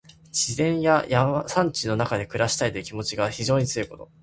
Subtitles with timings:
[0.31, 4.11] 自然や山水の中で暮らしたいという気持ちが非常に強いこと。